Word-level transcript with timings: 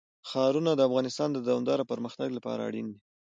ښارونه 0.29 0.71
د 0.75 0.81
افغانستان 0.89 1.29
د 1.31 1.37
دوامداره 1.47 1.83
پرمختګ 1.91 2.29
لپاره 2.37 2.61
اړین 2.69 2.87
دي. 2.91 2.99